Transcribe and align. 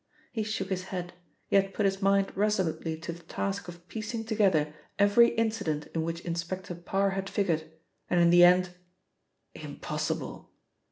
He 0.31 0.41
shook 0.41 0.69
his 0.69 0.85
head, 0.85 1.13
yet 1.49 1.75
put 1.75 1.85
his 1.85 2.01
mind 2.01 2.35
resolutely 2.35 2.97
to 3.01 3.13
the 3.13 3.21
task 3.21 3.67
of 3.67 3.87
piecing 3.87 4.25
together 4.25 4.73
every 4.97 5.27
incident 5.35 5.85
in 5.93 6.01
which 6.01 6.21
Inspector 6.21 6.73
Parr 6.73 7.11
had 7.11 7.29
figured, 7.29 7.69
and 8.09 8.19
in 8.19 8.31
the 8.31 8.43
end: 8.43 8.69
"Impossible!" 9.53 10.49